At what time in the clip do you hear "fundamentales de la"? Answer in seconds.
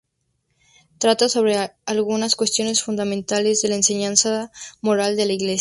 2.81-3.75